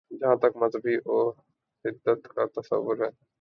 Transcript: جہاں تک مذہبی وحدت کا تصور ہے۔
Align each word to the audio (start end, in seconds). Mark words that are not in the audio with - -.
جہاں 0.09 0.35
تک 0.35 0.57
مذہبی 0.57 0.95
وحدت 1.05 2.27
کا 2.27 2.45
تصور 2.45 2.97
ہے۔ 3.05 3.09